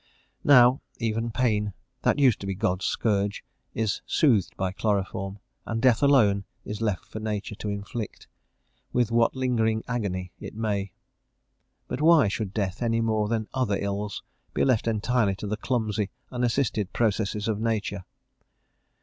Now, 0.43 0.81
even 0.97 1.29
pain, 1.29 1.73
that 2.01 2.17
used 2.17 2.39
to 2.39 2.47
be 2.47 2.55
God's 2.55 2.85
scourge, 2.85 3.43
is 3.75 4.01
soothed 4.07 4.57
by 4.57 4.71
chloroform, 4.71 5.37
and 5.63 5.79
death 5.79 6.01
alone 6.01 6.45
is 6.65 6.81
left 6.81 7.05
for 7.05 7.19
nature 7.19 7.53
to 7.57 7.69
inflict, 7.69 8.25
with 8.93 9.11
what 9.11 9.35
lingering 9.35 9.83
agony 9.87 10.31
it 10.39 10.55
may. 10.55 10.91
But 11.87 12.01
why 12.01 12.29
should 12.29 12.51
death, 12.51 12.81
any 12.81 12.99
more 12.99 13.27
than 13.27 13.47
other 13.53 13.77
ills, 13.79 14.23
be 14.55 14.65
left 14.65 14.87
entirely 14.87 15.35
to 15.35 15.45
the 15.45 15.55
clumsy, 15.55 16.09
unassisted 16.31 16.93
processes 16.93 17.47
of 17.47 17.59
nature? 17.61 18.03